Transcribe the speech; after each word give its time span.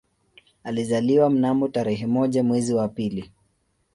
Alizaliwa 0.63 1.29
mnamo 1.29 1.67
tarehe 1.67 2.05
moja 2.07 2.43
mwezi 2.43 2.73
wa 2.73 2.87
pili 2.89 3.31